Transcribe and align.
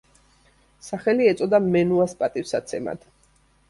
სახელი 0.87 1.29
ეწოდა 1.33 1.61
მენუას 1.69 2.19
პატივსაცემად. 2.25 3.11